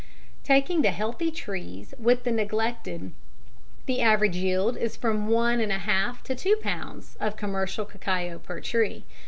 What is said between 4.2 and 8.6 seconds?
yield is from 1 1/2 to 2 pounds of commercial cacao per